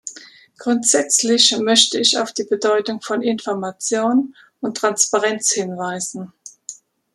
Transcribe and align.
Grundsätzlich 0.57 1.55
möchte 1.59 1.99
ich 1.99 2.17
auf 2.17 2.33
die 2.33 2.45
Bedeutung 2.45 3.01
von 3.01 3.21
Information 3.21 4.33
und 4.59 4.77
Transparenz 4.77 5.51
hinweisen. 5.51 6.33